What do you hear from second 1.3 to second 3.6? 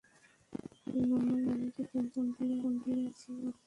মানেই কি ক্যন্সার এখন কন্টোলে আছে, মা?